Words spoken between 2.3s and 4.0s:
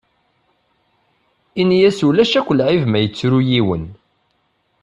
akk lɛib ma yettru yiwen.